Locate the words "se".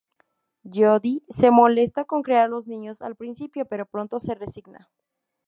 1.29-1.51, 4.17-4.33